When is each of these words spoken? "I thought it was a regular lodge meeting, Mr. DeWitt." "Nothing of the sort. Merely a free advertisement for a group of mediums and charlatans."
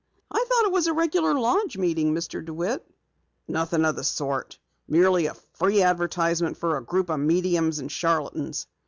"I 0.31 0.43
thought 0.49 0.65
it 0.65 0.71
was 0.71 0.87
a 0.87 0.93
regular 0.93 1.35
lodge 1.35 1.77
meeting, 1.77 2.11
Mr. 2.15 2.43
DeWitt." 2.43 2.83
"Nothing 3.47 3.85
of 3.85 3.95
the 3.95 4.03
sort. 4.03 4.57
Merely 4.87 5.27
a 5.27 5.35
free 5.59 5.83
advertisement 5.83 6.57
for 6.57 6.75
a 6.75 6.83
group 6.83 7.11
of 7.11 7.19
mediums 7.19 7.77
and 7.77 7.91
charlatans." 7.91 8.65